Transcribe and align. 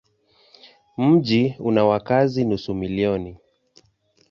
Mji 0.97 1.55
una 1.59 1.85
wakazi 1.85 2.45
nusu 2.45 2.73
milioni. 2.73 3.37